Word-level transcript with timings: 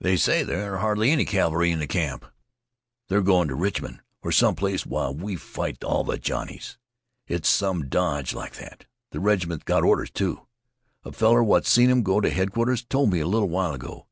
"They 0.00 0.16
say 0.16 0.42
there 0.42 0.72
ain't 0.72 0.80
hardly 0.80 1.12
any 1.12 1.24
cavalry 1.24 1.70
left 1.70 1.82
in 1.82 1.86
camp. 1.86 2.26
They're 3.06 3.22
going 3.22 3.46
to 3.46 3.54
Richmond, 3.54 4.00
or 4.22 4.32
some 4.32 4.56
place, 4.56 4.84
while 4.84 5.14
we 5.14 5.36
fight 5.36 5.84
all 5.84 6.02
the 6.02 6.18
Johnnies. 6.18 6.78
It's 7.28 7.48
some 7.48 7.88
dodge 7.88 8.34
like 8.34 8.54
that. 8.54 8.86
The 9.12 9.20
regiment's 9.20 9.62
got 9.62 9.84
orders, 9.84 10.10
too. 10.10 10.48
A 11.04 11.12
feller 11.12 11.44
what 11.44 11.64
seen 11.64 11.90
'em 11.92 12.02
go 12.02 12.20
to 12.20 12.28
headquarters 12.30 12.84
told 12.84 13.12
me 13.12 13.20
a 13.20 13.28
little 13.28 13.50
while 13.50 13.72
ago. 13.72 14.08